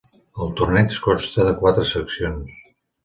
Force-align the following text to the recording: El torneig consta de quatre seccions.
El 0.45 0.47
torneig 0.61 0.97
consta 1.09 1.47
de 1.49 1.53
quatre 1.63 1.85
seccions. 1.91 2.57